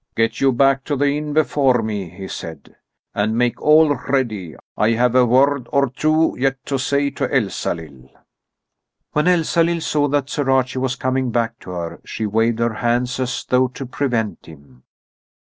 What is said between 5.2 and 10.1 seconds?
word or two yet to say to Elsalill." When Elsalill saw